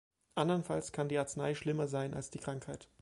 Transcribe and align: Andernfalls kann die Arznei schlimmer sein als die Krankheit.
Andernfalls 0.33 0.93
kann 0.93 1.09
die 1.09 1.17
Arznei 1.19 1.53
schlimmer 1.53 1.87
sein 1.87 2.15
als 2.15 2.31
die 2.31 2.39
Krankheit. 2.39 2.89